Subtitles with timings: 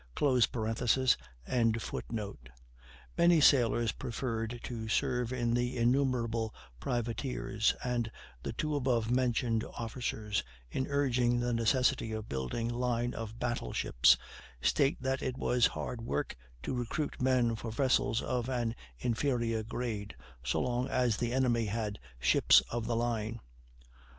[0.19, 1.77] ]Many
[3.39, 8.11] sailors preferred to serve in the innumerable privateers, and,
[8.41, 14.17] the two above mentioned officers, in urging the necessity of building line of battle ships,
[14.59, 20.15] state that it was hard work to recruit men for vessels of an inferior grade,
[20.43, 23.39] so long as the enemy had ships of the line.